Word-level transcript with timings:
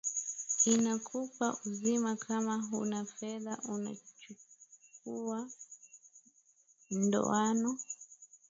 Inakupa 0.65 1.57
uzima 1.65 2.15
Kama 2.15 2.63
huna 2.65 3.05
fedha 3.05 3.57
unachukua 3.69 5.49
ndoano 6.91 7.77